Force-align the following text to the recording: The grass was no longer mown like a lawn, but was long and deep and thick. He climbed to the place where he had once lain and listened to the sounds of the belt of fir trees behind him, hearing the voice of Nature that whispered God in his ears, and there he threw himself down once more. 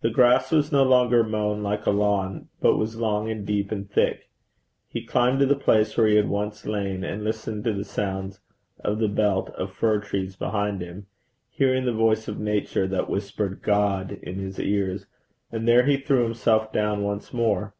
The 0.00 0.08
grass 0.08 0.50
was 0.50 0.72
no 0.72 0.82
longer 0.82 1.22
mown 1.22 1.62
like 1.62 1.84
a 1.84 1.90
lawn, 1.90 2.48
but 2.62 2.78
was 2.78 2.96
long 2.96 3.28
and 3.30 3.44
deep 3.44 3.70
and 3.70 3.86
thick. 3.86 4.30
He 4.88 5.04
climbed 5.04 5.40
to 5.40 5.46
the 5.46 5.54
place 5.56 5.94
where 5.94 6.06
he 6.06 6.16
had 6.16 6.30
once 6.30 6.64
lain 6.64 7.04
and 7.04 7.22
listened 7.22 7.64
to 7.64 7.72
the 7.74 7.84
sounds 7.84 8.40
of 8.82 8.98
the 8.98 9.08
belt 9.10 9.50
of 9.50 9.70
fir 9.70 10.00
trees 10.00 10.36
behind 10.36 10.80
him, 10.80 11.04
hearing 11.50 11.84
the 11.84 11.92
voice 11.92 12.28
of 12.28 12.40
Nature 12.40 12.86
that 12.86 13.10
whispered 13.10 13.60
God 13.60 14.12
in 14.22 14.36
his 14.36 14.58
ears, 14.58 15.04
and 15.50 15.68
there 15.68 15.84
he 15.84 15.98
threw 15.98 16.22
himself 16.22 16.72
down 16.72 17.02
once 17.02 17.34
more. 17.34 17.74